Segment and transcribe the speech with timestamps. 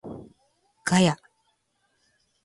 [0.83, 1.15] ガヤ